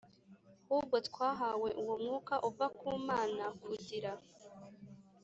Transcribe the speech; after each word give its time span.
hubwo 0.67 0.95
twahawe 1.07 1.69
uwo 1.81 1.95
Mwuka 2.03 2.35
uva 2.49 2.65
ku 2.77 2.87
Mana 3.07 3.45
kugira 3.63 4.11